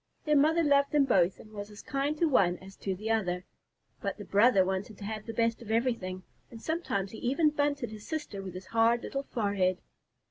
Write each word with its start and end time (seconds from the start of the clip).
Their 0.25 0.35
mother 0.35 0.63
loved 0.63 0.93
them 0.93 1.05
both 1.05 1.39
and 1.39 1.51
was 1.51 1.69
as 1.69 1.83
kind 1.83 2.17
to 2.17 2.25
one 2.27 2.57
as 2.57 2.75
to 2.77 2.95
the 2.95 3.11
other, 3.11 3.45
but 4.01 4.17
the 4.17 4.25
brother 4.25 4.65
wanted 4.65 4.97
to 4.97 5.03
have 5.03 5.27
the 5.27 5.31
best 5.31 5.61
of 5.61 5.69
everything, 5.69 6.23
and 6.49 6.59
sometimes 6.59 7.11
he 7.11 7.19
even 7.19 7.51
bunted 7.51 7.91
his 7.91 8.07
sister 8.07 8.41
with 8.41 8.55
his 8.55 8.65
hard 8.65 9.03
little 9.03 9.21
forehead. 9.21 9.77